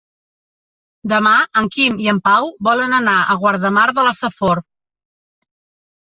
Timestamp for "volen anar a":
2.67-3.35